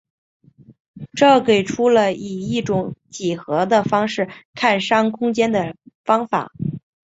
[1.13, 6.51] 这给出了以一种几何的方式看商空间的方法。